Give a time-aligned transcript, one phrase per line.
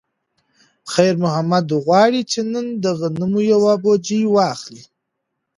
[0.93, 4.83] خیر محمد غواړي چې نن د غنمو یوه بوجۍ واخلي.